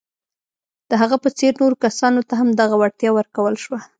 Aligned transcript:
د 0.89 0.91
هغه 1.01 1.17
په 1.23 1.29
څېر 1.37 1.51
نورو 1.61 1.81
کسانو 1.85 2.21
ته 2.27 2.33
هم 2.39 2.49
دغه 2.59 2.75
وړتیا 2.81 3.09
ورکول 3.13 3.55
شوه. 3.63 3.79